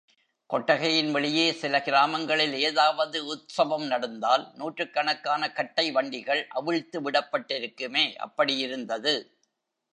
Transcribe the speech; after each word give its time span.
கொட்டகையின் 0.49 1.11
வெளியே 1.11 1.51
சில 1.51 1.81
கிராமங்களில் 1.81 2.53
ஏதாவது 2.59 3.17
உத்ஸவம் 3.33 3.85
நடந்தால் 3.87 4.51
நூற்றுக் 4.53 4.93
கணக்கான 4.93 5.51
கட்டை 5.51 5.91
வண்டிகள் 5.91 6.47
அவிழ்த்து 6.49 7.01
விடப்பட்டிருக்குமே, 7.01 8.05
அப்படியிருந்தது. 8.19 9.15